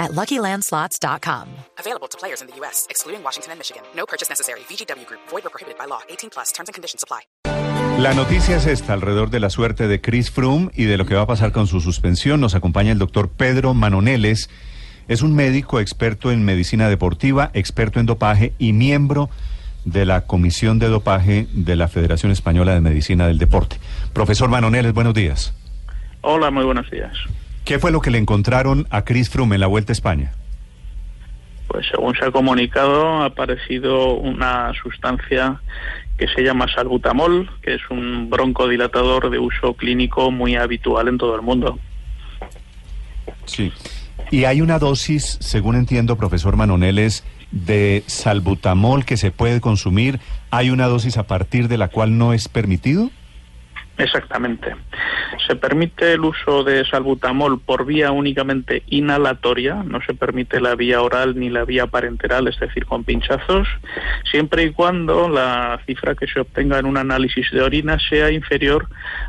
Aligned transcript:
at 0.00 0.12
LuckyLandSlots.com. 0.12 1.46
Available 1.78 2.08
to 2.08 2.18
players 2.18 2.40
in 2.40 2.48
the 2.48 2.56
U.S., 2.60 2.86
excluding 2.90 3.22
Washington 3.22 3.52
and 3.52 3.58
Michigan. 3.60 3.82
No 3.94 4.06
purchase 4.06 4.28
necessary. 4.28 4.60
VGW 4.68 5.06
Group. 5.06 5.20
Void 5.30 5.46
or 5.46 5.50
prohibited 5.50 5.78
by 5.78 5.86
law. 5.86 6.00
18 6.08 6.30
plus. 6.30 6.50
Terms 6.52 6.68
and 6.68 6.74
conditions 6.74 7.04
apply. 7.04 7.20
La 8.00 8.14
noticia 8.14 8.56
es 8.56 8.66
esta 8.66 8.94
alrededor 8.94 9.28
de 9.28 9.40
la 9.40 9.50
suerte 9.50 9.86
de 9.86 10.00
Chris 10.00 10.30
Froome 10.30 10.70
y 10.74 10.84
de 10.84 10.96
lo 10.96 11.04
que 11.04 11.14
va 11.14 11.22
a 11.22 11.26
pasar 11.26 11.52
con 11.52 11.66
su 11.66 11.80
suspensión. 11.82 12.40
Nos 12.40 12.54
acompaña 12.54 12.92
el 12.92 12.98
doctor 12.98 13.28
Pedro 13.28 13.74
Manoneles. 13.74 14.48
Es 15.06 15.20
un 15.20 15.34
médico 15.34 15.80
experto 15.80 16.32
en 16.32 16.42
medicina 16.42 16.88
deportiva, 16.88 17.50
experto 17.52 18.00
en 18.00 18.06
dopaje 18.06 18.54
y 18.58 18.72
miembro 18.72 19.28
de 19.84 20.06
la 20.06 20.22
Comisión 20.22 20.78
de 20.78 20.88
Dopaje 20.88 21.46
de 21.52 21.76
la 21.76 21.88
Federación 21.88 22.32
Española 22.32 22.72
de 22.72 22.80
Medicina 22.80 23.26
del 23.26 23.38
Deporte. 23.38 23.78
Profesor 24.14 24.48
Manoneles, 24.48 24.94
buenos 24.94 25.12
días. 25.12 25.52
Hola, 26.22 26.50
muy 26.50 26.64
buenos 26.64 26.90
días. 26.90 27.12
¿Qué 27.70 27.78
fue 27.78 27.92
lo 27.92 28.00
que 28.00 28.10
le 28.10 28.18
encontraron 28.18 28.88
a 28.90 29.04
Chris 29.04 29.30
Froome 29.30 29.54
en 29.54 29.60
la 29.60 29.68
Vuelta 29.68 29.92
a 29.92 29.94
España? 29.94 30.32
Pues 31.68 31.86
según 31.88 32.16
se 32.16 32.24
ha 32.24 32.32
comunicado, 32.32 33.22
ha 33.22 33.26
aparecido 33.26 34.14
una 34.14 34.72
sustancia 34.82 35.60
que 36.18 36.26
se 36.26 36.42
llama 36.42 36.66
salbutamol, 36.66 37.48
que 37.62 37.74
es 37.74 37.80
un 37.88 38.28
broncodilatador 38.28 39.30
de 39.30 39.38
uso 39.38 39.74
clínico 39.74 40.32
muy 40.32 40.56
habitual 40.56 41.06
en 41.06 41.18
todo 41.18 41.36
el 41.36 41.42
mundo. 41.42 41.78
Sí. 43.44 43.72
Y 44.32 44.46
hay 44.46 44.62
una 44.62 44.80
dosis, 44.80 45.38
según 45.40 45.76
entiendo, 45.76 46.16
profesor 46.16 46.56
Manoneles, 46.56 47.24
de 47.52 48.02
salbutamol 48.08 49.04
que 49.04 49.16
se 49.16 49.30
puede 49.30 49.60
consumir. 49.60 50.18
¿Hay 50.50 50.70
una 50.70 50.88
dosis 50.88 51.18
a 51.18 51.28
partir 51.28 51.68
de 51.68 51.78
la 51.78 51.86
cual 51.86 52.18
no 52.18 52.32
es 52.32 52.48
permitido? 52.48 53.12
Exactamente. 53.96 54.74
Se 55.50 55.56
permite 55.56 56.12
el 56.12 56.20
uso 56.20 56.62
de 56.62 56.84
salbutamol 56.84 57.58
por 57.60 57.84
vía 57.84 58.12
únicamente 58.12 58.84
inhalatoria, 58.86 59.82
no 59.82 60.00
se 60.00 60.14
permite 60.14 60.60
la 60.60 60.76
vía 60.76 61.02
oral 61.02 61.36
ni 61.36 61.50
la 61.50 61.64
vía 61.64 61.88
parenteral, 61.88 62.46
es 62.46 62.56
decir, 62.60 62.86
con 62.86 63.02
pinchazos, 63.02 63.66
siempre 64.30 64.62
y 64.62 64.70
cuando 64.70 65.28
la 65.28 65.80
cifra 65.86 66.14
que 66.14 66.28
se 66.28 66.38
obtenga 66.38 66.78
en 66.78 66.86
un 66.86 66.96
análisis 66.98 67.50
de 67.50 67.62
orina 67.62 67.98
sea 68.08 68.30
inferior 68.30 68.86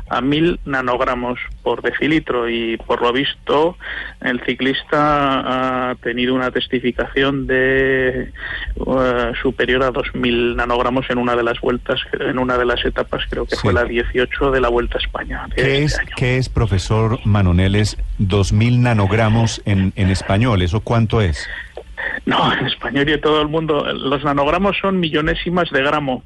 a 0.08 0.20
mil 0.20 0.60
nanogramos 0.64 1.40
por 1.64 1.82
decilitro 1.82 2.48
y 2.48 2.76
por 2.76 3.02
lo 3.02 3.12
visto 3.12 3.76
el 4.20 4.40
ciclista 4.44 5.90
ha 5.90 5.94
tenido 5.96 6.34
una 6.36 6.52
testificación 6.52 7.48
de 7.48 8.30
uh, 8.76 9.34
superior 9.42 9.82
a 9.82 9.90
dos 9.90 10.14
mil 10.14 10.54
nanogramos 10.54 11.10
en 11.10 11.18
una 11.18 11.34
de 11.34 11.42
las 11.42 11.60
vueltas, 11.60 11.98
en 12.20 12.38
una 12.38 12.56
de 12.58 12.64
las 12.66 12.84
etapas, 12.84 13.24
creo 13.28 13.44
que 13.44 13.56
Sí. 13.56 13.62
fue 13.62 13.72
la 13.72 13.82
18 13.84 14.52
de 14.52 14.60
la 14.60 14.68
Vuelta 14.68 14.98
a 14.98 15.00
España. 15.00 15.46
de 15.48 15.56
¿Qué 15.56 15.82
este. 15.82 16.11
Qué 16.16 16.38
es, 16.38 16.48
profesor 16.48 17.18
Manoneles, 17.24 17.96
2.000 18.20 18.78
nanogramos 18.78 19.62
en, 19.64 19.92
en 19.96 20.10
español? 20.10 20.62
¿Eso 20.62 20.80
cuánto 20.80 21.20
es? 21.20 21.48
No, 22.26 22.52
en 22.52 22.66
español 22.66 23.08
y 23.08 23.12
en 23.12 23.20
todo 23.20 23.42
el 23.42 23.48
mundo. 23.48 23.84
Los 23.92 24.24
nanogramos 24.24 24.76
son 24.80 25.00
millonésimas 25.00 25.70
de 25.70 25.82
gramo, 25.82 26.22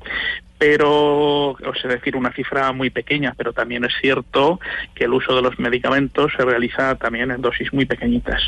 pero, 0.59 1.51
o 1.51 1.75
sea, 1.81 1.91
decir, 1.91 2.17
una 2.17 2.33
cifra 2.33 2.73
muy 2.73 2.91
pequeña, 2.91 3.35
pero 3.37 3.53
también 3.53 3.85
es 3.85 3.93
cierto 4.01 4.59
que 4.95 5.05
el 5.05 5.13
uso 5.13 5.35
de 5.37 5.43
los 5.43 5.59
medicamentos 5.59 6.33
se 6.37 6.45
realiza 6.45 6.95
también 6.97 7.31
en 7.31 7.43
dosis 7.43 7.73
muy 7.73 7.85
pequeñitas. 7.85 8.43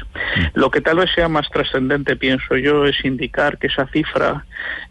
Lo 0.55 0.71
que 0.71 0.81
tal 0.81 0.99
vez 0.99 1.11
sea 1.15 1.29
más 1.29 1.49
trascendente, 1.51 2.17
pienso 2.17 2.57
yo, 2.57 2.87
es 2.87 3.05
indicar 3.05 3.59
que 3.59 3.67
esa 3.67 3.87
cifra 3.89 4.45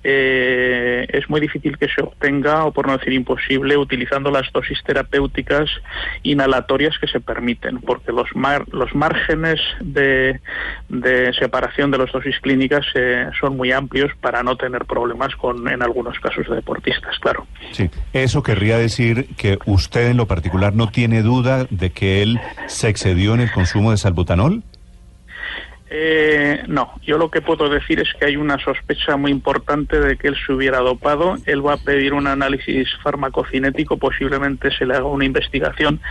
eh, 0.03 1.07
es 1.09 1.29
muy 1.29 1.41
difícil 1.41 1.77
que 1.77 1.87
se 1.89 2.01
obtenga, 2.01 2.65
o 2.65 2.71
por 2.71 2.87
no 2.87 2.97
decir 2.97 3.13
imposible, 3.13 3.77
utilizando 3.77 4.31
las 4.31 4.51
dosis 4.51 4.81
terapéuticas 4.83 5.69
inhalatorias 6.23 6.97
que 6.99 7.07
se 7.07 7.19
permiten, 7.19 7.79
porque 7.81 8.11
los, 8.11 8.35
mar- 8.35 8.65
los 8.71 8.93
márgenes 8.95 9.59
de, 9.79 10.39
de 10.89 11.33
separación 11.33 11.91
de 11.91 11.97
las 11.97 12.11
dosis 12.11 12.39
clínicas 12.39 12.85
eh, 12.95 13.27
son 13.39 13.57
muy 13.57 13.71
amplios 13.71 14.11
para 14.21 14.43
no 14.43 14.55
tener 14.55 14.85
problemas 14.85 15.35
con, 15.35 15.67
en 15.67 15.81
algunos 15.81 16.19
casos 16.19 16.47
de 16.47 16.55
deportistas, 16.55 17.06
claro. 17.19 17.47
Sí. 17.71 17.89
Eso 18.13 18.43
querría 18.43 18.77
decir 18.77 19.35
que 19.35 19.57
usted 19.65 20.09
en 20.09 20.17
lo 20.17 20.27
particular 20.27 20.73
no 20.73 20.89
tiene 20.89 21.21
duda 21.21 21.65
de 21.69 21.91
que 21.91 22.21
él 22.21 22.39
se 22.67 22.89
excedió 22.89 23.33
en 23.33 23.41
el 23.41 23.51
consumo 23.51 23.91
de 23.91 23.97
salbutanol. 23.97 24.63
Eh, 25.89 26.63
no, 26.67 26.93
yo 27.01 27.17
lo 27.17 27.31
que 27.31 27.41
puedo 27.41 27.69
decir 27.69 27.99
es 28.01 28.13
que 28.19 28.25
hay 28.25 28.35
una 28.35 28.57
sospecha 28.59 29.15
muy 29.15 29.31
importante 29.31 29.99
de 29.99 30.17
que 30.17 30.27
él 30.27 30.35
se 30.45 30.51
hubiera 30.51 30.79
dopado. 30.79 31.37
Él 31.45 31.65
va 31.65 31.73
a 31.73 31.77
pedir 31.77 32.13
un 32.13 32.27
análisis 32.27 32.89
farmacocinético, 33.01 33.97
posiblemente 33.97 34.69
se 34.71 34.85
le 34.85 34.95
haga 34.95 35.05
una 35.05 35.25
investigación 35.25 36.01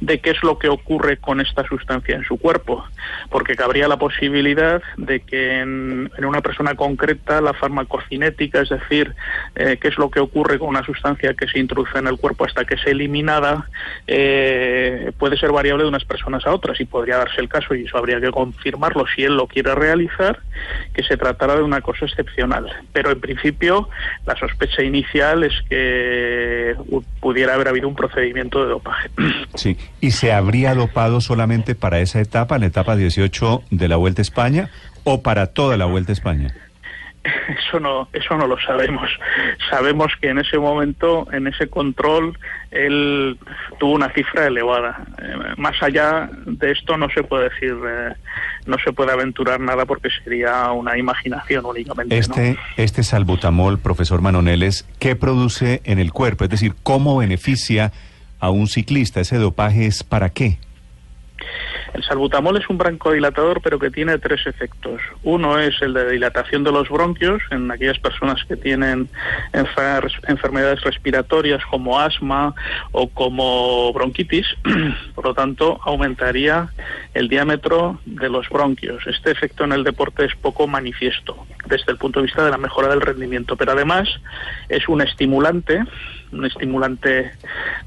de 0.00 0.20
qué 0.20 0.30
es 0.30 0.42
lo 0.42 0.58
que 0.58 0.68
ocurre 0.68 1.16
con 1.16 1.40
esta 1.40 1.66
sustancia 1.66 2.14
en 2.14 2.24
su 2.24 2.38
cuerpo, 2.38 2.84
porque 3.30 3.56
cabría 3.56 3.88
la 3.88 3.98
posibilidad 3.98 4.82
de 4.96 5.20
que 5.20 5.60
en, 5.60 6.10
una 6.18 6.40
persona 6.40 6.74
concreta 6.74 7.40
la 7.40 7.54
farmacocinética, 7.54 8.60
es 8.60 8.68
decir, 8.68 9.14
eh, 9.56 9.78
qué 9.80 9.88
es 9.88 9.98
lo 9.98 10.10
que 10.10 10.20
ocurre 10.20 10.58
con 10.58 10.68
una 10.68 10.84
sustancia 10.84 11.34
que 11.34 11.48
se 11.48 11.58
introduce 11.58 11.98
en 11.98 12.06
el 12.06 12.18
cuerpo 12.18 12.44
hasta 12.44 12.64
que 12.64 12.74
es 12.74 12.86
eliminada, 12.86 13.68
eh, 14.06 15.12
puede 15.18 15.36
ser 15.36 15.50
variable 15.50 15.84
de 15.84 15.88
unas 15.88 16.04
personas 16.04 16.46
a 16.46 16.52
otras 16.52 16.80
y 16.80 16.84
podría 16.84 17.18
darse 17.18 17.40
el 17.40 17.48
caso, 17.48 17.74
y 17.74 17.84
eso 17.84 17.98
habría 17.98 18.20
que 18.20 18.30
confirmarlo 18.30 19.06
lo 19.32 19.46
quiere 19.46 19.74
realizar, 19.74 20.40
que 20.92 21.02
se 21.02 21.16
tratara 21.16 21.56
de 21.56 21.62
una 21.62 21.80
cosa 21.80 22.06
excepcional. 22.06 22.70
Pero 22.92 23.10
en 23.10 23.20
principio 23.20 23.88
la 24.26 24.36
sospecha 24.36 24.82
inicial 24.82 25.44
es 25.44 25.52
que 25.68 26.74
pudiera 27.20 27.54
haber 27.54 27.68
habido 27.68 27.88
un 27.88 27.96
procedimiento 27.96 28.62
de 28.62 28.70
dopaje. 28.70 29.10
Sí. 29.54 29.76
¿Y 30.00 30.10
se 30.10 30.32
habría 30.32 30.74
dopado 30.74 31.20
solamente 31.20 31.74
para 31.74 32.00
esa 32.00 32.20
etapa, 32.20 32.58
la 32.58 32.66
etapa 32.66 32.96
18 32.96 33.62
de 33.70 33.88
la 33.88 33.96
Vuelta 33.96 34.20
a 34.20 34.24
España, 34.24 34.70
o 35.04 35.22
para 35.22 35.46
toda 35.46 35.76
la 35.76 35.86
Vuelta 35.86 36.12
a 36.12 36.14
España? 36.14 36.54
Eso 37.68 37.80
no, 37.80 38.08
eso 38.12 38.36
no 38.36 38.46
lo 38.46 38.58
sabemos. 38.60 39.08
Sabemos 39.70 40.12
que 40.20 40.28
en 40.28 40.38
ese 40.38 40.58
momento, 40.58 41.26
en 41.32 41.46
ese 41.46 41.68
control, 41.68 42.38
él 42.70 43.38
tuvo 43.78 43.92
una 43.92 44.10
cifra 44.10 44.46
elevada. 44.46 45.04
Eh, 45.22 45.54
más 45.56 45.82
allá 45.82 46.28
de 46.44 46.72
esto 46.72 46.96
no 46.98 47.08
se 47.10 47.22
puede 47.22 47.48
decir, 47.48 47.74
eh, 47.86 48.14
no 48.66 48.76
se 48.78 48.92
puede 48.92 49.12
aventurar 49.12 49.58
nada 49.58 49.86
porque 49.86 50.10
sería 50.22 50.70
una 50.72 50.98
imaginación 50.98 51.64
únicamente. 51.64 52.18
Este, 52.18 52.58
este 52.76 53.02
salbutamol, 53.02 53.78
profesor 53.78 54.20
Manoneles, 54.20 54.86
¿qué 54.98 55.16
produce 55.16 55.80
en 55.84 55.98
el 55.98 56.12
cuerpo? 56.12 56.44
Es 56.44 56.50
decir, 56.50 56.74
¿cómo 56.82 57.16
beneficia 57.16 57.92
a 58.38 58.50
un 58.50 58.66
ciclista? 58.68 59.20
¿Ese 59.20 59.38
dopaje 59.38 59.86
es 59.86 60.02
para 60.04 60.30
qué? 60.30 60.58
El 61.94 62.02
salbutamol 62.02 62.56
es 62.56 62.68
un 62.68 62.76
broncodilatador, 62.76 63.60
pero 63.62 63.78
que 63.78 63.88
tiene 63.88 64.18
tres 64.18 64.44
efectos. 64.48 65.00
Uno 65.22 65.60
es 65.60 65.80
el 65.80 65.94
de 65.94 66.10
dilatación 66.10 66.64
de 66.64 66.72
los 66.72 66.88
bronquios 66.88 67.40
en 67.52 67.70
aquellas 67.70 68.00
personas 68.00 68.42
que 68.44 68.56
tienen 68.56 69.08
enfer- 69.52 70.10
enfermedades 70.26 70.80
respiratorias 70.82 71.64
como 71.70 72.00
asma 72.00 72.52
o 72.90 73.08
como 73.08 73.92
bronquitis. 73.92 74.44
Por 75.14 75.24
lo 75.24 75.34
tanto, 75.34 75.80
aumentaría 75.84 76.68
el 77.14 77.28
diámetro 77.28 78.00
de 78.06 78.28
los 78.28 78.48
bronquios. 78.48 79.06
Este 79.06 79.30
efecto 79.30 79.62
en 79.62 79.70
el 79.72 79.84
deporte 79.84 80.24
es 80.24 80.34
poco 80.34 80.66
manifiesto 80.66 81.46
desde 81.66 81.92
el 81.92 81.98
punto 81.98 82.18
de 82.18 82.26
vista 82.26 82.44
de 82.44 82.50
la 82.50 82.58
mejora 82.58 82.88
del 82.88 83.02
rendimiento, 83.02 83.56
pero 83.56 83.70
además 83.70 84.08
es 84.68 84.88
un 84.88 85.00
estimulante, 85.00 85.80
un 86.32 86.44
estimulante 86.44 87.30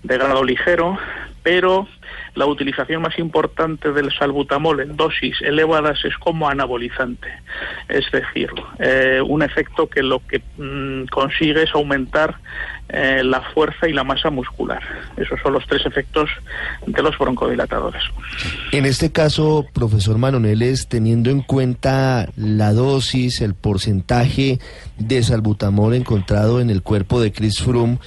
de 0.04 0.18
grado 0.18 0.46
ligero, 0.46 0.98
pero 1.44 1.88
la 2.38 2.46
utilización 2.46 3.02
más 3.02 3.18
importante 3.18 3.92
del 3.92 4.12
salbutamol 4.14 4.80
en 4.80 4.96
dosis 4.96 5.42
elevadas 5.42 6.06
es 6.06 6.16
como 6.18 6.48
anabolizante, 6.48 7.28
es 7.90 8.06
decir, 8.12 8.50
eh, 8.78 9.22
un 9.26 9.42
efecto 9.42 9.90
que 9.90 10.04
lo 10.04 10.22
que 10.28 10.42
mm, 10.58 11.08
consigue 11.08 11.64
es 11.64 11.74
aumentar 11.74 12.36
eh, 12.90 13.24
la 13.24 13.42
fuerza 13.42 13.90
y 13.90 13.94
la 13.94 14.04
masa 14.04 14.30
muscular. 14.30 14.82
Esos 15.18 15.40
son 15.42 15.54
los 15.54 15.66
tres 15.66 15.86
efectos 15.86 16.30
de 16.86 17.02
los 17.02 17.18
broncodilatadores. 17.18 18.04
En 18.72 18.86
este 18.86 19.12
caso, 19.12 19.66
profesor 19.74 20.20
Manoneles, 20.20 20.88
teniendo 20.88 21.32
en 21.32 21.42
cuenta 21.42 22.30
la 22.36 22.72
dosis, 22.72 23.42
el 23.42 23.56
porcentaje 23.56 24.60
de 24.98 25.24
salbutamol 25.24 25.96
encontrado 25.96 26.62
en 26.62 26.70
el 26.70 26.84
cuerpo 26.84 27.20
de 27.20 27.32
Chris 27.32 27.60
Froome, 27.64 27.98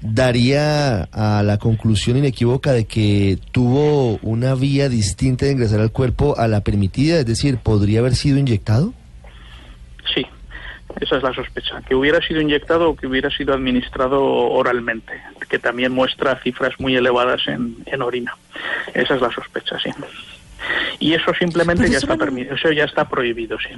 daría 0.00 1.04
a 1.12 1.42
la 1.42 1.58
conclusión 1.58 2.16
inequívoca 2.16 2.72
de 2.72 2.86
que 2.86 3.38
tuvo 3.52 4.18
una 4.22 4.54
vía 4.54 4.88
distinta 4.88 5.46
de 5.46 5.52
ingresar 5.52 5.80
al 5.80 5.90
cuerpo 5.90 6.38
a 6.38 6.46
la 6.48 6.62
permitida, 6.62 7.18
es 7.18 7.26
decir, 7.26 7.58
podría 7.58 8.00
haber 8.00 8.14
sido 8.14 8.38
inyectado. 8.38 8.92
Sí. 10.14 10.26
esa 11.00 11.16
es 11.16 11.22
la 11.22 11.34
sospecha, 11.34 11.82
que 11.82 11.94
hubiera 11.94 12.20
sido 12.20 12.40
inyectado 12.40 12.90
o 12.90 12.96
que 12.96 13.06
hubiera 13.06 13.30
sido 13.30 13.52
administrado 13.54 14.22
oralmente, 14.22 15.12
que 15.48 15.58
también 15.58 15.92
muestra 15.92 16.40
cifras 16.42 16.74
muy 16.78 16.96
elevadas 16.96 17.46
en, 17.46 17.76
en 17.86 18.02
orina. 18.02 18.36
Esa 18.94 19.16
es 19.16 19.20
la 19.20 19.30
sospecha, 19.30 19.78
sí. 19.80 19.90
Y 20.98 21.14
eso 21.14 21.32
simplemente 21.34 21.88
ya 21.90 21.98
está 21.98 22.16
permitido, 22.16 22.54
eso 22.54 22.72
ya 22.72 22.84
está 22.84 23.08
prohibido, 23.08 23.58
sí. 23.58 23.68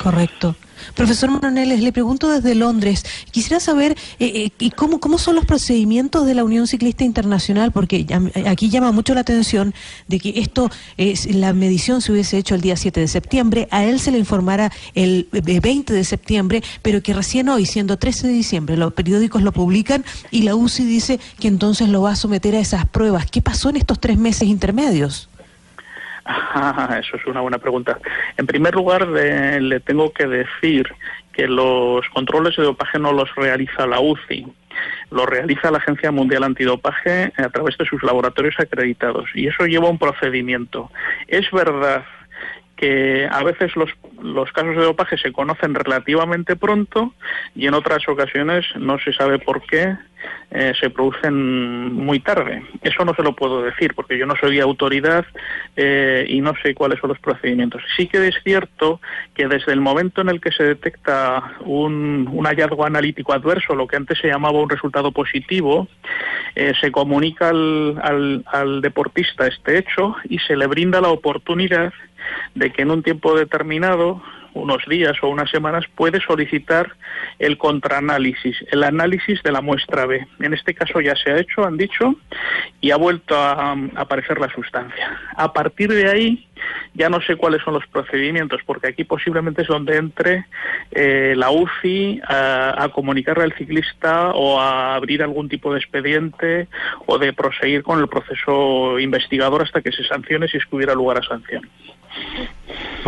Correcto. 0.00 0.54
Profesor 0.94 1.30
Manoneles, 1.30 1.82
le 1.82 1.92
pregunto 1.92 2.30
desde 2.30 2.54
Londres, 2.54 3.04
quisiera 3.30 3.60
saber 3.60 3.96
eh, 4.18 4.50
eh, 4.58 4.70
cómo, 4.76 5.00
cómo 5.00 5.18
son 5.18 5.36
los 5.36 5.44
procedimientos 5.44 6.26
de 6.26 6.34
la 6.34 6.44
Unión 6.44 6.66
Ciclista 6.66 7.04
Internacional, 7.04 7.72
porque 7.72 8.06
aquí 8.46 8.70
llama 8.70 8.92
mucho 8.92 9.14
la 9.14 9.20
atención 9.20 9.74
de 10.06 10.20
que 10.20 10.40
esto, 10.40 10.70
es, 10.96 11.34
la 11.34 11.52
medición 11.52 12.00
se 12.00 12.12
hubiese 12.12 12.38
hecho 12.38 12.54
el 12.54 12.60
día 12.60 12.76
7 12.76 13.00
de 13.00 13.08
septiembre, 13.08 13.68
a 13.70 13.84
él 13.84 14.00
se 14.00 14.10
le 14.10 14.18
informara 14.18 14.72
el 14.94 15.28
20 15.30 15.92
de 15.92 16.04
septiembre, 16.04 16.62
pero 16.82 17.02
que 17.02 17.14
recién 17.14 17.48
hoy, 17.48 17.66
siendo 17.66 17.96
13 17.98 18.28
de 18.28 18.32
diciembre, 18.32 18.76
los 18.76 18.92
periódicos 18.92 19.42
lo 19.42 19.52
publican 19.52 20.04
y 20.30 20.42
la 20.42 20.54
UCI 20.54 20.84
dice 20.84 21.20
que 21.38 21.48
entonces 21.48 21.88
lo 21.88 22.02
va 22.02 22.12
a 22.12 22.16
someter 22.16 22.54
a 22.54 22.60
esas 22.60 22.86
pruebas. 22.86 23.30
¿Qué 23.30 23.42
pasó 23.42 23.70
en 23.70 23.76
estos 23.76 24.00
tres 24.00 24.18
meses 24.18 24.48
intermedios? 24.48 25.28
eso 27.00 27.16
es 27.16 27.26
una 27.26 27.40
buena 27.40 27.58
pregunta. 27.58 27.98
En 28.36 28.46
primer 28.46 28.74
lugar, 28.74 29.06
le 29.08 29.80
tengo 29.80 30.12
que 30.12 30.26
decir 30.26 30.88
que 31.32 31.46
los 31.46 32.08
controles 32.10 32.56
de 32.56 32.64
dopaje 32.64 32.98
no 32.98 33.12
los 33.12 33.34
realiza 33.34 33.86
la 33.86 34.00
UCI, 34.00 34.46
los 35.10 35.26
realiza 35.26 35.70
la 35.70 35.78
Agencia 35.78 36.10
Mundial 36.10 36.44
Antidopaje 36.44 37.32
a 37.36 37.48
través 37.48 37.78
de 37.78 37.86
sus 37.86 38.02
laboratorios 38.02 38.56
acreditados 38.58 39.30
y 39.34 39.46
eso 39.46 39.66
lleva 39.66 39.88
un 39.88 39.98
procedimiento. 39.98 40.90
Es 41.28 41.50
verdad 41.50 42.04
que 42.76 43.28
a 43.30 43.42
veces 43.42 43.74
los, 43.76 43.90
los 44.22 44.52
casos 44.52 44.76
de 44.76 44.82
dopaje 44.82 45.16
se 45.18 45.32
conocen 45.32 45.74
relativamente 45.74 46.56
pronto 46.56 47.14
y 47.54 47.66
en 47.66 47.74
otras 47.74 48.08
ocasiones 48.08 48.66
no 48.76 48.98
se 48.98 49.12
sabe 49.12 49.38
por 49.38 49.62
qué 49.62 49.96
eh, 50.50 50.72
se 50.80 50.90
producen 50.90 51.92
muy 51.92 52.20
tarde. 52.20 52.62
Eso 52.82 53.04
no 53.04 53.14
se 53.14 53.22
lo 53.22 53.36
puedo 53.36 53.62
decir 53.62 53.94
porque 53.94 54.16
yo 54.18 54.26
no 54.26 54.34
soy 54.36 54.60
autoridad 54.60 55.26
eh, 55.76 56.24
y 56.28 56.40
no 56.40 56.54
sé 56.62 56.74
cuáles 56.74 57.00
son 57.00 57.08
los 57.08 57.18
procedimientos. 57.18 57.82
Sí 57.96 58.06
que 58.06 58.26
es 58.26 58.34
cierto 58.42 59.00
que 59.34 59.46
desde 59.46 59.72
el 59.72 59.80
momento 59.80 60.22
en 60.22 60.30
el 60.30 60.40
que 60.40 60.50
se 60.52 60.64
detecta 60.64 61.56
un, 61.60 62.26
hallazgo 62.44 62.86
analítico 62.86 63.34
adverso, 63.34 63.74
lo 63.74 63.86
que 63.86 63.96
antes 63.96 64.18
se 64.18 64.28
llamaba 64.28 64.60
un 64.60 64.70
resultado 64.70 65.12
positivo, 65.12 65.86
eh, 66.54 66.72
se 66.80 66.90
comunica 66.90 67.50
al, 67.50 67.98
al, 68.02 68.44
al 68.46 68.80
deportista 68.80 69.46
este 69.46 69.78
hecho 69.78 70.16
y 70.28 70.38
se 70.38 70.56
le 70.56 70.66
brinda 70.66 71.00
la 71.00 71.08
oportunidad 71.08 71.92
de 72.54 72.72
que 72.72 72.82
en 72.82 72.90
un 72.90 73.02
tiempo 73.02 73.36
determinado 73.36 74.22
unos 74.54 74.84
días 74.86 75.16
o 75.22 75.28
unas 75.28 75.50
semanas 75.50 75.84
puede 75.94 76.20
solicitar 76.20 76.92
el 77.38 77.58
contraanálisis, 77.58 78.56
el 78.70 78.82
análisis 78.82 79.42
de 79.42 79.52
la 79.52 79.60
muestra 79.60 80.06
B. 80.06 80.26
En 80.40 80.54
este 80.54 80.74
caso 80.74 81.00
ya 81.00 81.14
se 81.16 81.30
ha 81.30 81.38
hecho, 81.38 81.64
han 81.64 81.76
dicho, 81.76 82.14
y 82.80 82.90
ha 82.90 82.96
vuelto 82.96 83.36
a, 83.36 83.76
aparecer 83.96 84.38
la 84.38 84.52
sustancia. 84.52 85.18
A 85.36 85.52
partir 85.52 85.92
de 85.92 86.08
ahí 86.10 86.46
ya 86.94 87.08
no 87.08 87.20
sé 87.20 87.36
cuáles 87.36 87.62
son 87.62 87.74
los 87.74 87.86
procedimientos, 87.86 88.60
porque 88.66 88.88
aquí 88.88 89.04
posiblemente 89.04 89.62
es 89.62 89.68
donde 89.68 89.96
entre 89.96 90.46
eh, 90.90 91.34
la 91.36 91.50
UCI 91.50 92.20
a, 92.26 92.82
a, 92.82 92.88
comunicarle 92.88 93.44
al 93.44 93.52
ciclista 93.52 94.30
o 94.30 94.60
a 94.60 94.94
abrir 94.94 95.22
algún 95.22 95.48
tipo 95.48 95.72
de 95.72 95.78
expediente 95.78 96.68
o 97.06 97.18
de 97.18 97.32
proseguir 97.32 97.82
con 97.82 98.00
el 98.00 98.08
proceso 98.08 98.98
investigador 98.98 99.62
hasta 99.62 99.82
que 99.82 99.92
se 99.92 100.04
sancione 100.04 100.48
si 100.48 100.56
es 100.56 100.66
que 100.66 100.76
hubiera 100.76 100.94
lugar 100.94 101.18
a 101.18 101.22
sanción. 101.22 101.68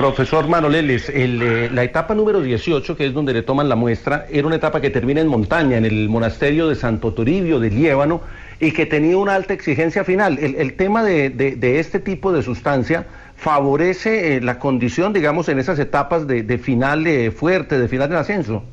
Profesor 0.01 0.49
Manoleles, 0.49 1.11
el, 1.11 1.43
eh, 1.43 1.71
la 1.71 1.85
etapa 1.85 2.15
número 2.15 2.41
18, 2.41 2.97
que 2.97 3.05
es 3.05 3.13
donde 3.13 3.35
le 3.35 3.43
toman 3.43 3.69
la 3.69 3.77
muestra, 3.77 4.25
era 4.31 4.47
una 4.47 4.57
etapa 4.57 4.81
que 4.81 4.89
termina 4.89 5.21
en 5.21 5.29
montaña, 5.29 5.77
en 5.77 5.85
el 5.85 6.09
monasterio 6.09 6.69
de 6.69 6.75
Santo 6.75 7.13
Toribio 7.13 7.61
de 7.61 7.69
Liébano, 7.69 8.23
y 8.61 8.73
que 8.73 8.87
tenía 8.87 9.19
una 9.19 9.35
alta 9.35 9.53
exigencia 9.53 10.03
final. 10.03 10.39
El, 10.39 10.73
tema 10.73 11.05
de, 11.05 11.59
este 11.79 12.01
tipo 12.01 12.33
de 12.33 12.43
sustancia 12.43 13.05
favorece 13.37 14.37
eh, 14.37 14.41
la 14.41 14.59
condición, 14.59 15.13
digamos, 15.13 15.51
en 15.51 15.59
esas 15.59 15.79
etapas 15.79 16.27
de, 16.27 16.45
de 16.45 16.57
final 16.57 17.07
eh, 17.07 17.31
fuerte, 17.31 17.79
de 17.79 17.87
final 17.87 18.09
del 18.09 18.17
ascenso. 18.17 18.65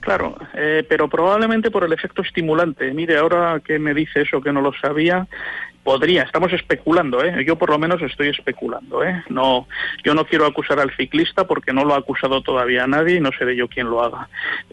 Claro, 0.00 0.36
eh, 0.54 0.84
pero 0.88 1.08
probablemente 1.08 1.70
por 1.70 1.84
el 1.84 1.92
efecto 1.92 2.22
estimulante. 2.22 2.92
Mire, 2.92 3.16
ahora 3.16 3.60
que 3.64 3.78
me 3.78 3.94
dice 3.94 4.22
eso 4.22 4.40
que 4.40 4.52
no 4.52 4.60
lo 4.60 4.72
sabía, 4.72 5.28
podría, 5.86 6.24
estamos 6.24 6.52
especulando, 6.52 7.22
¿eh? 7.22 7.44
yo 7.46 7.54
por 7.54 7.70
lo 7.70 7.78
menos 7.78 8.02
estoy 8.02 8.30
especulando. 8.30 9.04
¿eh? 9.04 9.22
No, 9.28 9.68
yo 10.02 10.14
no 10.14 10.24
quiero 10.24 10.44
acusar 10.44 10.80
al 10.80 10.90
ciclista 10.96 11.46
porque 11.46 11.72
no 11.72 11.84
lo 11.84 11.94
ha 11.94 11.98
acusado 11.98 12.40
todavía 12.40 12.88
nadie 12.88 13.18
y 13.18 13.20
no 13.20 13.30
de 13.38 13.54
yo 13.54 13.68
quién 13.68 13.88
lo 13.88 14.02
haga. 14.02 14.28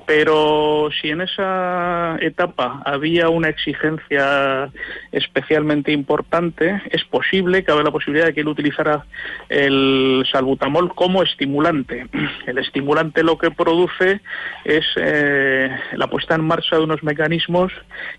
Pero 0.08 0.90
si 1.00 1.12
en 1.12 1.22
esa 1.22 2.18
etapa 2.20 2.82
había 2.84 3.30
una 3.30 3.50
exigencia 3.50 4.72
especialmente 5.12 5.92
importante, 5.92 6.82
es 6.90 7.04
posible, 7.04 7.64
cabe 7.64 7.84
la 7.84 7.92
posibilidad 7.92 8.26
de 8.26 8.34
que 8.34 8.42
él 8.42 8.48
utilizara 8.48 9.06
el 9.50 10.26
salbutamol 10.32 10.96
como 10.96 11.22
estimulante. 11.22 12.08
El 12.48 12.58
estimulante 12.58 13.22
lo 13.22 13.38
que 13.38 13.52
produce 13.52 14.22
es 14.66 14.86
eh, 14.96 15.70
la 15.94 16.08
puesta 16.08 16.34
en 16.34 16.44
marcha 16.44 16.78
de 16.78 16.84
unos 16.84 17.04
mecanismos 17.04 17.72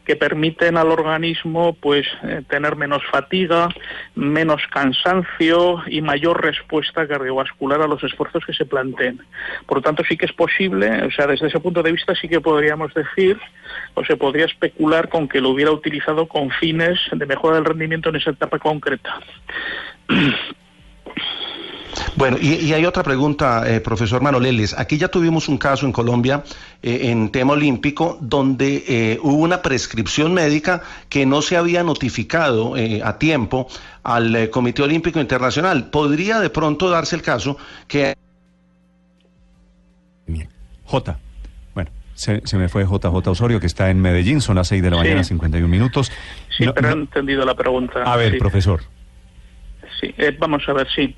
que 0.05 0.14
permiten 0.14 0.76
al 0.76 0.93
organismo 0.93 1.75
pues 1.75 2.06
eh, 2.23 2.43
tener 2.49 2.76
menos 2.84 3.02
fatiga, 3.10 3.69
menos 4.14 4.60
cansancio 4.70 5.82
y 5.86 6.02
mayor 6.02 6.44
respuesta 6.44 7.08
cardiovascular 7.08 7.81
a 7.81 7.86
los 7.86 8.04
esfuerzos 8.04 8.44
que 8.44 8.52
se 8.52 8.66
planteen. 8.66 9.22
Por 9.66 9.78
lo 9.78 9.82
tanto, 9.82 10.02
sí 10.06 10.19
que 10.19 10.26
es 10.26 10.32
posible, 10.32 11.04
o 11.04 11.10
sea, 11.10 11.26
desde 11.26 11.46
ese 11.46 11.60
punto 11.60 11.82
de 11.82 11.92
vista 11.92 12.14
sí 12.14 12.28
que 12.28 12.42
podríamos 12.42 12.92
decir, 12.92 13.40
o 13.94 14.04
se 14.04 14.16
podría 14.16 14.44
especular 14.44 15.08
con 15.08 15.28
que 15.28 15.40
lo 15.40 15.48
hubiera 15.50 15.70
utilizado 15.70 16.28
con 16.28 16.50
fines 16.50 16.98
de 17.10 17.25
mejora 17.25 17.56
del 17.56 17.64
rendimiento 17.64 18.10
en 18.10 18.16
esa 18.16 18.31
etapa 18.31 18.58
concreta. 18.58 19.19
Bueno, 22.16 22.37
y, 22.40 22.55
y, 22.55 22.72
hay 22.72 22.87
otra 22.87 23.02
pregunta, 23.02 23.64
eh, 23.66 23.81
profesor 23.81 24.22
Manoleles. 24.22 24.78
Aquí 24.78 24.99
ya 24.99 25.08
tuvimos 25.08 25.49
un 25.49 25.58
caso 25.58 25.84
en 25.84 25.93
Colombia, 25.93 26.44
eh, 26.82 27.11
en 27.11 27.31
tema 27.31 27.55
olímpico, 27.55 28.19
donde 28.20 28.84
eh, 28.87 29.19
hubo 29.22 29.43
una 29.43 29.62
prescripción 29.62 30.32
médica 30.32 30.82
que 31.08 31.26
no 31.26 31.43
se 31.43 31.56
había 31.56 31.82
notificado 31.82 32.76
eh, 32.76 33.00
a 33.02 33.19
tiempo 33.19 33.66
al 34.05 34.49
Comité 34.50 34.82
Olímpico 34.82 35.19
Internacional. 35.19 35.90
¿Podría 35.90 36.38
de 36.38 36.50
pronto 36.50 36.88
darse 36.88 37.16
el 37.16 37.22
caso 37.22 37.56
que... 37.88 38.14
J. 40.84 41.19
Bueno, 41.75 41.90
se, 42.14 42.43
se, 42.46 42.58
me 42.58 42.69
fue 42.69 42.84
JJ 42.84 43.26
Osorio, 43.26 43.58
que 43.58 43.67
está 43.67 43.90
en 43.90 44.00
Medellín, 44.00 44.40
son 44.40 44.56
las 44.56 44.69
6 44.69 44.82
de 44.82 44.90
la 44.90 44.99
mañana, 44.99 45.25
sí. 45.25 45.31
51 45.31 45.67
minutos. 45.67 46.12
Sí, 46.56 46.65
no, 46.65 46.74
pero 46.74 46.91
no... 46.91 46.96
he 46.96 47.00
entendido 47.00 47.44
la 47.44 47.55
pregunta. 47.55 48.03
A 48.05 48.17
ver, 48.17 48.32
sí. 48.32 48.39
profesor. 48.39 48.82
Sí, 50.00 50.15
vamos 50.39 50.62
a 50.69 50.72
ver, 50.72 50.86
sí. 50.94 51.15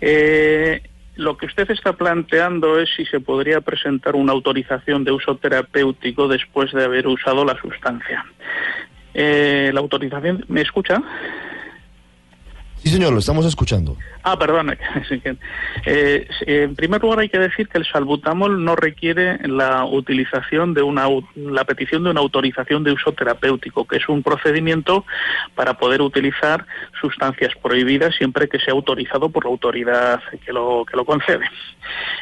Eh, 0.00 0.82
lo 1.16 1.36
que 1.36 1.46
usted 1.46 1.70
está 1.70 1.94
planteando 1.94 2.78
es 2.78 2.90
si 2.94 3.06
se 3.06 3.20
podría 3.20 3.60
presentar 3.62 4.14
una 4.14 4.32
autorización 4.32 5.04
de 5.04 5.12
uso 5.12 5.36
terapéutico 5.36 6.28
después 6.28 6.72
de 6.72 6.84
haber 6.84 7.06
usado 7.06 7.44
la 7.44 7.58
sustancia. 7.60 8.24
Eh, 9.14 9.70
la 9.72 9.80
autorización, 9.80 10.44
¿me 10.48 10.60
escucha? 10.60 11.02
Sí, 12.82 12.90
señor, 12.90 13.12
lo 13.12 13.18
estamos 13.18 13.46
escuchando. 13.46 13.96
Ah, 14.22 14.38
perdón. 14.38 14.76
Eh, 15.88 16.26
en 16.40 16.74
primer 16.74 17.00
lugar, 17.00 17.20
hay 17.20 17.28
que 17.28 17.38
decir 17.38 17.68
que 17.68 17.78
el 17.78 17.86
salbutamol 17.86 18.64
no 18.64 18.74
requiere 18.74 19.38
la 19.46 19.84
utilización 19.84 20.74
de 20.74 20.82
una 20.82 21.06
la 21.36 21.64
petición 21.64 22.02
de 22.02 22.10
una 22.10 22.20
autorización 22.20 22.82
de 22.82 22.90
uso 22.90 23.12
terapéutico, 23.12 23.86
que 23.86 23.98
es 23.98 24.08
un 24.08 24.24
procedimiento 24.24 25.04
para 25.54 25.74
poder 25.74 26.02
utilizar 26.02 26.66
sustancias 27.00 27.52
prohibidas 27.62 28.16
siempre 28.16 28.48
que 28.48 28.58
sea 28.58 28.74
autorizado 28.74 29.28
por 29.28 29.44
la 29.44 29.50
autoridad 29.50 30.20
que 30.44 30.52
lo 30.52 30.84
que 30.90 30.96
lo 30.96 31.04
concede. 31.04 31.48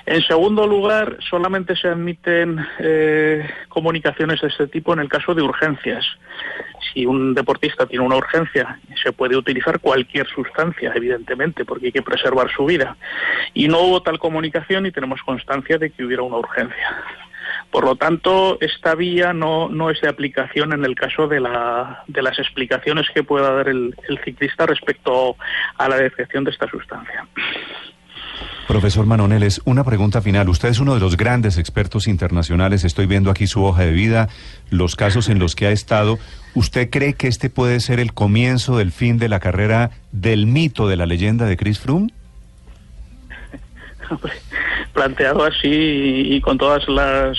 En 0.05 0.23
segundo 0.23 0.67
lugar, 0.67 1.17
solamente 1.31 1.75
se 1.77 1.89
admiten 1.89 2.67
eh, 2.81 3.49
comunicaciones 3.69 4.43
de 4.43 4.49
este 4.49 4.67
tipo 4.67 4.93
en 4.93 4.99
el 4.99 5.09
caso 5.09 5.35
de 5.35 5.43
urgencias. 5.43 6.05
Si 6.93 7.07
un 7.07 7.35
deportista 7.35 7.87
tiene 7.87 8.05
una 8.05 8.17
urgencia, 8.17 8.79
se 9.03 9.13
puede 9.13 9.37
utilizar 9.37 9.81
cualquier 9.81 10.27
sustancia, 10.29 10.93
evidentemente, 10.95 11.65
porque 11.65 11.87
hay 11.87 11.93
que 11.93 12.03
preservar 12.03 12.51
su 12.51 12.65
vida. 12.65 12.97
Y 13.53 13.69
no 13.69 13.81
hubo 13.81 14.03
tal 14.03 14.19
comunicación 14.19 14.87
y 14.87 14.93
tenemos 14.93 15.23
constancia 15.23 15.79
de 15.79 15.91
que 15.91 16.05
hubiera 16.05 16.23
una 16.23 16.37
urgencia. 16.37 17.03
Por 17.71 17.85
lo 17.85 17.97
tanto, 17.97 18.59
esta 18.61 18.95
vía 18.95 19.33
no, 19.33 19.69
no 19.69 19.91
es 19.91 20.01
de 20.01 20.09
aplicación 20.09 20.73
en 20.73 20.85
el 20.85 20.95
caso 20.95 21.27
de, 21.27 21.41
la, 21.41 22.05
de 22.07 22.23
las 22.23 22.39
explicaciones 22.39 23.09
que 23.13 23.25
pueda 23.25 23.53
dar 23.53 23.69
el 23.69 23.95
ciclista 24.25 24.67
respecto 24.67 25.37
a 25.77 25.89
la 25.89 25.97
detección 25.97 26.45
de 26.45 26.53
esta 26.53 26.69
sustancia. 26.69 27.27
Profesor 28.67 29.05
Manoneles, 29.05 29.61
una 29.65 29.85
pregunta 29.85 30.23
final. 30.23 30.49
Usted 30.49 30.71
es 30.71 30.81
uno 30.81 30.95
de 30.95 31.01
los 31.01 31.17
grandes 31.17 31.59
expertos 31.59 32.09
internacionales. 32.09 32.85
Estoy 32.85 33.07
viendo 33.07 33.31
aquí 33.31 33.47
su 33.47 33.63
hoja 33.63 33.83
de 33.83 33.93
vida, 33.93 34.29
los 34.71 34.97
casos 34.97 35.29
en 35.29 35.39
los 35.39 35.55
que 35.55 35.67
ha 35.67 35.71
estado. 35.71 36.19
¿Usted 36.55 36.89
cree 36.89 37.13
que 37.15 37.29
este 37.29 37.51
puede 37.51 37.81
ser 37.81 38.01
el 38.01 38.15
comienzo 38.15 38.79
del 38.79 38.91
fin 38.91 39.19
de 39.19 39.29
la 39.29 39.41
carrera 39.41 39.91
del 40.13 40.47
mito 40.47 40.89
de 40.89 40.97
la 40.97 41.05
leyenda 41.07 41.45
de 41.47 41.57
Chris 41.57 41.79
Froome? 41.79 42.13
planteado 44.95 45.45
así 45.45 45.69
y, 45.69 46.41
con 46.41 46.57
todas 46.57 46.89
las 46.89 47.37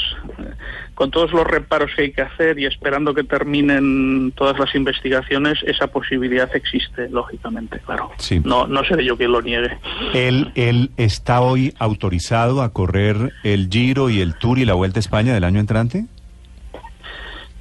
con 0.95 1.11
todos 1.11 1.31
los 1.33 1.45
reparos 1.45 1.91
que 1.95 2.03
hay 2.03 2.11
que 2.11 2.21
hacer 2.21 2.57
y 2.57 2.65
esperando 2.65 3.13
que 3.13 3.23
terminen 3.23 4.31
todas 4.35 4.57
las 4.57 4.73
investigaciones, 4.75 5.59
esa 5.63 5.87
posibilidad 5.87 6.49
existe, 6.55 7.09
lógicamente, 7.09 7.79
claro. 7.79 8.11
Sí. 8.17 8.41
No, 8.43 8.65
no 8.65 8.83
seré 8.85 9.03
yo 9.03 9.17
quien 9.17 9.33
lo 9.33 9.41
niegue. 9.41 9.77
¿Él, 10.13 10.51
¿Él 10.55 10.91
está 10.97 11.41
hoy 11.41 11.73
autorizado 11.79 12.61
a 12.61 12.71
correr 12.71 13.33
el 13.43 13.67
Giro 13.69 14.09
y 14.09 14.21
el 14.21 14.35
Tour 14.35 14.57
y 14.57 14.65
la 14.65 14.73
Vuelta 14.73 14.99
a 14.99 15.01
España 15.01 15.33
del 15.33 15.43
año 15.43 15.59
entrante? 15.59 16.05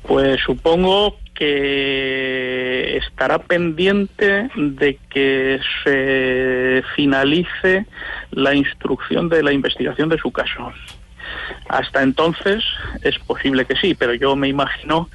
Pues 0.07 0.41
supongo 0.41 1.17
que 1.35 2.97
estará 2.99 3.41
pendiente 3.41 4.49
de 4.55 4.99
que 5.11 5.59
se 5.83 6.83
finalice 6.95 7.87
la 8.31 8.55
instrucción 8.55 9.29
de 9.29 9.43
la 9.43 9.53
investigación 9.53 10.09
de 10.09 10.19
su 10.19 10.31
caso. 10.31 10.73
Hasta 11.69 12.02
entonces 12.02 12.64
es 13.02 13.19
posible 13.19 13.64
que 13.64 13.76
sí, 13.76 13.95
pero 13.95 14.14
yo 14.14 14.37
me 14.37 14.49
imagino 14.49 15.09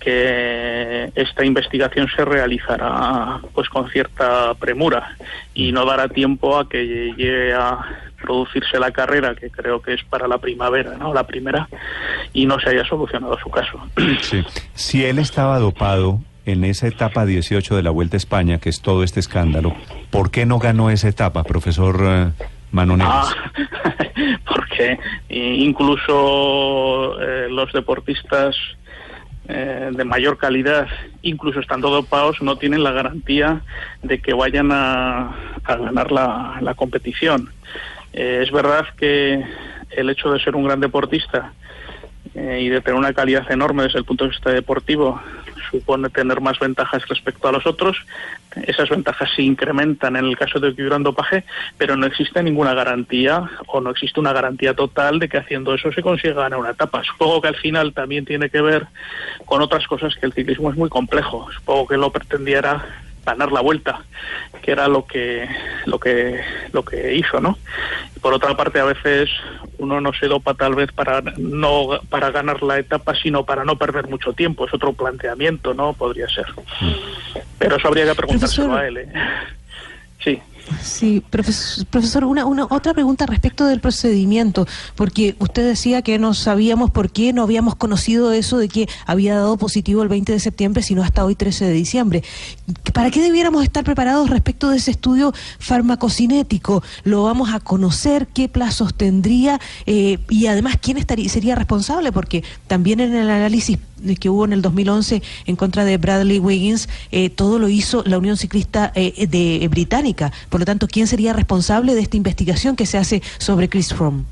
que 0.00 1.12
esta 1.14 1.44
investigación 1.44 2.08
se 2.14 2.24
realizará 2.24 3.40
pues 3.54 3.68
con 3.68 3.88
cierta 3.90 4.52
premura 4.54 5.16
y 5.54 5.70
no 5.70 5.86
dará 5.86 6.08
tiempo 6.08 6.58
a 6.58 6.68
que 6.68 6.84
llegue 7.16 7.54
a 7.54 7.78
producirse 8.20 8.78
la 8.78 8.90
carrera 8.90 9.34
que 9.34 9.50
creo 9.50 9.80
que 9.80 9.94
es 9.94 10.02
para 10.04 10.26
la 10.26 10.38
primavera, 10.38 10.96
¿no? 10.96 11.14
La 11.14 11.26
primera 11.26 11.68
y 12.32 12.46
no 12.46 12.58
se 12.58 12.70
haya 12.70 12.84
solucionado 12.84 13.38
su 13.38 13.50
caso. 13.50 13.80
Si 14.74 15.04
él 15.04 15.18
estaba 15.18 15.58
dopado 15.58 16.20
en 16.44 16.64
esa 16.64 16.88
etapa 16.88 17.24
18 17.24 17.76
de 17.76 17.82
la 17.82 17.90
Vuelta 17.90 18.16
a 18.16 18.18
España, 18.18 18.58
que 18.58 18.68
es 18.68 18.80
todo 18.80 19.04
este 19.04 19.20
escándalo, 19.20 19.76
¿por 20.10 20.30
qué 20.30 20.46
no 20.46 20.58
ganó 20.58 20.90
esa 20.90 21.08
etapa, 21.08 21.44
profesor 21.44 22.32
Ah, 22.74 23.28
porque 24.46 24.98
incluso 25.28 27.20
eh, 27.20 27.48
los 27.50 27.72
deportistas 27.72 28.56
eh, 29.48 29.90
de 29.92 30.04
mayor 30.04 30.38
calidad, 30.38 30.86
incluso 31.22 31.60
estando 31.60 31.90
dopados, 31.90 32.40
no 32.40 32.56
tienen 32.56 32.82
la 32.82 32.92
garantía 32.92 33.60
de 34.02 34.20
que 34.20 34.32
vayan 34.32 34.70
a, 34.72 35.36
ganar 35.66 36.12
la, 36.12 36.58
la 36.62 36.74
competición. 36.74 37.50
Eh, 38.12 38.40
es 38.42 38.50
verdad 38.50 38.86
que 38.96 39.44
el 39.90 40.10
hecho 40.10 40.32
de 40.32 40.40
ser 40.40 40.56
un 40.56 40.64
gran 40.64 40.80
deportista 40.80 41.52
eh, 42.34 42.60
y 42.62 42.68
de 42.68 42.80
tener 42.80 42.98
una 42.98 43.12
calidad 43.12 43.50
enorme 43.50 43.84
desde 43.84 43.98
el 43.98 44.04
punto 44.04 44.24
de 44.24 44.30
vista 44.30 44.50
deportivo 44.50 45.20
supone 45.72 46.10
tener 46.10 46.40
más 46.40 46.58
ventajas 46.58 47.06
respecto 47.08 47.48
a 47.48 47.52
los 47.52 47.66
otros. 47.66 47.96
Esas 48.66 48.90
ventajas 48.90 49.30
se 49.34 49.42
incrementan 49.42 50.16
en 50.16 50.26
el 50.26 50.36
caso 50.36 50.60
de 50.60 50.68
un 50.68 51.02
dopaje, 51.02 51.44
pero 51.78 51.96
no 51.96 52.06
existe 52.06 52.42
ninguna 52.42 52.74
garantía 52.74 53.48
o 53.66 53.80
no 53.80 53.90
existe 53.90 54.20
una 54.20 54.32
garantía 54.32 54.74
total 54.74 55.18
de 55.18 55.28
que 55.28 55.38
haciendo 55.38 55.74
eso 55.74 55.90
se 55.92 56.02
consiga 56.02 56.34
ganar 56.34 56.58
una 56.58 56.70
etapa. 56.70 57.02
Supongo 57.02 57.40
que 57.40 57.48
al 57.48 57.56
final 57.56 57.94
también 57.94 58.24
tiene 58.24 58.50
que 58.50 58.60
ver 58.60 58.86
con 59.46 59.62
otras 59.62 59.86
cosas 59.86 60.14
que 60.14 60.26
el 60.26 60.32
ciclismo 60.32 60.70
es 60.70 60.76
muy 60.76 60.90
complejo. 60.90 61.48
Supongo 61.52 61.88
que 61.88 61.96
lo 61.96 62.10
pretendiera 62.10 62.84
ganar 63.24 63.52
la 63.52 63.60
vuelta, 63.60 64.04
que 64.62 64.72
era 64.72 64.88
lo 64.88 65.06
que 65.06 65.48
lo 65.86 65.98
que 65.98 66.40
lo 66.72 66.84
que 66.84 67.14
hizo, 67.14 67.40
¿no? 67.40 67.58
Por 68.20 68.34
otra 68.34 68.56
parte, 68.56 68.80
a 68.80 68.84
veces 68.84 69.30
uno 69.78 70.00
no 70.00 70.12
se 70.12 70.26
dopa 70.26 70.54
tal 70.54 70.74
vez 70.74 70.92
para 70.92 71.22
no 71.38 72.00
para 72.08 72.30
ganar 72.30 72.62
la 72.62 72.78
etapa, 72.78 73.14
sino 73.14 73.44
para 73.44 73.64
no 73.64 73.76
perder 73.76 74.08
mucho 74.08 74.32
tiempo. 74.32 74.66
Es 74.66 74.74
otro 74.74 74.92
planteamiento, 74.92 75.74
¿no? 75.74 75.92
Podría 75.92 76.28
ser. 76.28 76.46
Pero 77.58 77.76
eso 77.76 77.88
habría 77.88 78.06
que 78.06 78.14
preguntárselo 78.14 78.68
Profesor. 78.68 78.84
a 78.84 78.88
él. 78.88 78.96
¿eh? 78.98 79.12
Sí. 80.82 81.22
Profesor, 81.30 82.24
una, 82.24 82.44
una 82.44 82.66
otra 82.68 82.92
pregunta 82.92 83.26
respecto 83.26 83.66
del 83.66 83.80
procedimiento, 83.80 84.66
porque 84.96 85.36
usted 85.38 85.66
decía 85.66 86.02
que 86.02 86.18
no 86.18 86.34
sabíamos 86.34 86.90
por 86.90 87.10
qué 87.10 87.32
no 87.32 87.42
habíamos 87.42 87.76
conocido 87.76 88.32
eso 88.32 88.58
de 88.58 88.68
que 88.68 88.88
había 89.06 89.36
dado 89.36 89.56
positivo 89.56 90.02
el 90.02 90.08
20 90.08 90.32
de 90.32 90.40
septiembre, 90.40 90.82
sino 90.82 91.02
hasta 91.02 91.24
hoy 91.24 91.34
13 91.34 91.66
de 91.66 91.72
diciembre. 91.72 92.24
¿Para 92.92 93.10
qué 93.10 93.20
debiéramos 93.20 93.62
estar 93.62 93.84
preparados 93.84 94.28
respecto 94.30 94.70
de 94.70 94.78
ese 94.78 94.90
estudio 94.90 95.32
farmacocinético? 95.58 96.82
¿Lo 97.04 97.24
vamos 97.24 97.54
a 97.54 97.60
conocer? 97.60 98.26
¿Qué 98.26 98.48
plazos 98.48 98.94
tendría? 98.94 99.60
Eh, 99.86 100.18
y 100.28 100.46
además, 100.46 100.76
¿quién 100.80 100.98
estaría, 100.98 101.28
sería 101.28 101.54
responsable? 101.54 102.12
Porque 102.12 102.42
también 102.66 103.00
en 103.00 103.14
el 103.14 103.30
análisis 103.30 103.78
que 104.20 104.28
hubo 104.28 104.44
en 104.44 104.52
el 104.52 104.62
2011 104.62 105.22
en 105.46 105.56
contra 105.56 105.84
de 105.84 105.98
Bradley 105.98 106.38
Wiggins, 106.38 106.88
eh, 107.10 107.30
todo 107.30 107.58
lo 107.58 107.68
hizo 107.68 108.02
la 108.06 108.18
Unión 108.18 108.36
Ciclista 108.36 108.92
eh, 108.94 109.26
de, 109.26 109.66
Británica. 109.68 110.32
Por 110.48 110.60
lo 110.60 110.66
tanto, 110.66 110.88
¿quién 110.88 111.06
sería 111.06 111.32
responsable 111.32 111.94
de 111.94 112.00
esta 112.00 112.16
investigación 112.16 112.76
que 112.76 112.86
se 112.86 112.98
hace 112.98 113.22
sobre 113.38 113.68
Chris 113.68 113.94
Froome? 113.94 114.24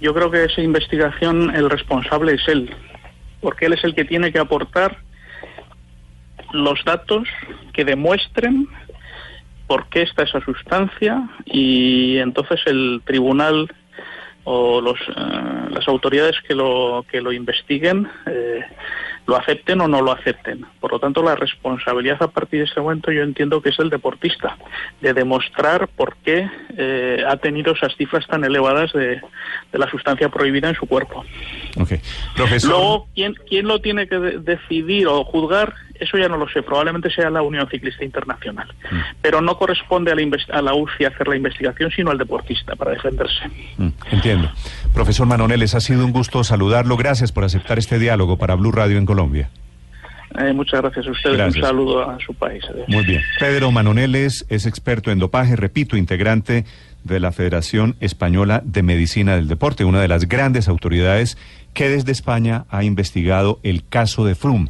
Yo 0.00 0.14
creo 0.14 0.30
que 0.30 0.44
esa 0.44 0.62
investigación 0.62 1.54
el 1.54 1.68
responsable 1.68 2.34
es 2.34 2.48
él, 2.48 2.74
porque 3.40 3.66
él 3.66 3.74
es 3.74 3.84
el 3.84 3.94
que 3.94 4.04
tiene 4.04 4.32
que 4.32 4.38
aportar 4.38 4.98
los 6.52 6.82
datos 6.84 7.28
que 7.72 7.84
demuestren 7.84 8.66
por 9.66 9.88
qué 9.88 10.02
está 10.02 10.24
esa 10.24 10.40
sustancia 10.40 11.28
y 11.44 12.18
entonces 12.18 12.60
el 12.66 13.02
tribunal 13.04 13.70
o 14.44 14.80
los, 14.80 14.98
eh, 15.00 15.70
las 15.70 15.86
autoridades 15.88 16.36
que 16.46 16.54
lo, 16.54 17.04
que 17.10 17.20
lo 17.20 17.32
investiguen 17.32 18.08
eh, 18.26 18.60
lo 19.26 19.36
acepten 19.36 19.80
o 19.80 19.88
no 19.88 20.02
lo 20.02 20.12
acepten. 20.12 20.64
Por 20.80 20.92
lo 20.92 20.98
tanto, 20.98 21.22
la 21.22 21.36
responsabilidad 21.36 22.22
a 22.22 22.28
partir 22.28 22.60
de 22.60 22.64
ese 22.64 22.80
momento 22.80 23.12
yo 23.12 23.22
entiendo 23.22 23.62
que 23.62 23.68
es 23.68 23.78
el 23.78 23.90
deportista, 23.90 24.56
de 25.00 25.14
demostrar 25.14 25.88
por 25.88 26.16
qué 26.24 26.50
eh, 26.76 27.22
ha 27.28 27.36
tenido 27.36 27.72
esas 27.74 27.94
cifras 27.96 28.26
tan 28.26 28.44
elevadas 28.44 28.92
de, 28.92 29.20
de, 29.70 29.78
la 29.78 29.88
sustancia 29.88 30.28
prohibida 30.30 30.68
en 30.70 30.74
su 30.74 30.86
cuerpo. 30.86 31.24
Okay. 31.78 32.00
Profesor... 32.34 32.70
Luego, 32.70 33.08
¿quién, 33.14 33.34
¿quién 33.48 33.68
lo 33.68 33.80
tiene 33.80 34.08
que 34.08 34.18
de 34.18 34.38
decidir 34.38 35.06
o 35.06 35.22
juzgar? 35.24 35.74
Eso 36.00 36.16
ya 36.16 36.28
no 36.28 36.36
lo 36.36 36.48
sé, 36.48 36.62
probablemente 36.62 37.10
sea 37.10 37.30
la 37.30 37.42
Unión 37.42 37.68
Ciclista 37.70 38.04
Internacional. 38.04 38.68
Mm. 38.90 38.96
Pero 39.20 39.40
no 39.40 39.56
corresponde 39.56 40.10
a 40.10 40.14
la, 40.14 40.22
a 40.52 40.62
la, 40.62 40.74
UCI 40.74 41.04
hacer 41.04 41.28
la 41.28 41.36
investigación, 41.36 41.90
sino 41.90 42.10
al 42.10 42.18
deportista 42.18 42.74
para 42.74 42.92
defenderse. 42.92 43.48
Mm, 43.76 43.88
entiendo. 44.10 44.50
Profesor 44.94 45.26
Manoneles, 45.26 45.74
ha 45.74 45.80
sido 45.80 46.04
un 46.04 46.12
gusto 46.12 46.42
saludarlo. 46.42 46.96
Gracias 46.96 47.32
por 47.32 47.44
aceptar 47.44 47.78
este 47.78 47.98
diálogo 47.98 48.38
para 48.38 48.54
Blue 48.54 48.72
Radio 48.72 48.98
en 48.98 49.06
Colombia. 49.06 49.50
Eh, 50.38 50.52
muchas 50.52 50.80
gracias 50.80 51.06
a 51.06 51.10
ustedes. 51.10 51.36
Gracias. 51.36 51.56
Un 51.56 51.62
saludo 51.62 52.08
a 52.08 52.18
su 52.24 52.34
país. 52.34 52.64
Adiós. 52.70 52.88
Muy 52.88 53.04
bien. 53.04 53.20
Pedro 53.38 53.70
Manoneles 53.72 54.46
es 54.48 54.66
experto 54.66 55.10
en 55.10 55.18
dopaje, 55.18 55.56
repito, 55.56 55.96
integrante 55.96 56.64
de 57.04 57.20
la 57.20 57.32
Federación 57.32 57.96
Española 58.00 58.62
de 58.64 58.82
Medicina 58.82 59.36
del 59.36 59.48
Deporte, 59.48 59.84
una 59.84 60.00
de 60.00 60.08
las 60.08 60.28
grandes 60.28 60.68
autoridades 60.68 61.36
que 61.74 61.88
desde 61.88 62.12
España 62.12 62.64
ha 62.70 62.84
investigado 62.84 63.58
el 63.62 63.86
caso 63.86 64.24
de 64.24 64.34
Froome. 64.34 64.68